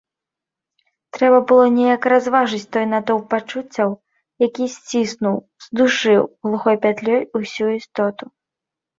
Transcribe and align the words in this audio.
Трэба 1.15 1.39
было 1.49 1.65
неяк 1.73 2.05
разважыць 2.13 2.69
той 2.77 2.85
натоўп 2.93 3.25
пачуццяў, 3.33 3.89
які 4.45 4.65
сціснуў, 4.77 5.35
здушыў 5.67 6.21
глухой 6.47 6.75
пятлёй 6.87 7.21
усю 7.41 7.67
істоту. 7.77 8.25